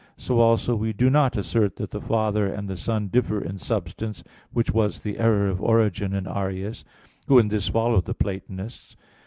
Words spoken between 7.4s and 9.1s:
this followed the Platonists.